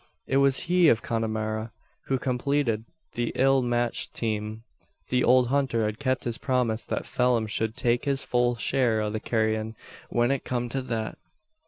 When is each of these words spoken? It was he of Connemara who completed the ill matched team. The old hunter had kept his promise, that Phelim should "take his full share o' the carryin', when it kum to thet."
It 0.25 0.37
was 0.37 0.61
he 0.61 0.87
of 0.89 1.03
Connemara 1.03 1.71
who 2.07 2.17
completed 2.17 2.85
the 3.13 3.31
ill 3.35 3.61
matched 3.61 4.15
team. 4.15 4.63
The 5.09 5.23
old 5.23 5.49
hunter 5.49 5.85
had 5.85 5.99
kept 5.99 6.23
his 6.23 6.39
promise, 6.39 6.87
that 6.87 7.05
Phelim 7.05 7.45
should 7.45 7.77
"take 7.77 8.05
his 8.05 8.23
full 8.23 8.55
share 8.55 8.99
o' 9.03 9.11
the 9.11 9.19
carryin', 9.19 9.75
when 10.09 10.31
it 10.31 10.43
kum 10.43 10.69
to 10.69 10.81
thet." 10.81 11.19